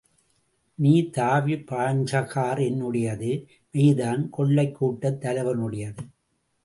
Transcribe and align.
நீ 0.79 0.93
தாவிப் 1.17 1.67
பாய்ஞ்ச 1.71 2.25
கார் 2.25 2.59
என்னுடையது.. 2.59 3.31
மெய்தான், 3.73 4.29
கொள்ளைக் 4.29 4.75
கூட்டத் 4.75 5.21
தலைவனுடையது. 5.21 6.03